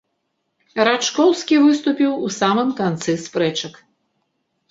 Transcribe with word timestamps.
Рачкоўскі 0.87 1.55
выступіў 1.65 2.11
у 2.27 2.31
самым 2.39 2.69
канцы 2.81 3.11
спрэчак. 3.27 3.73